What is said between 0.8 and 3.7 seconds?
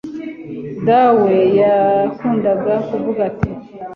dawe yakundaga kuvuga ati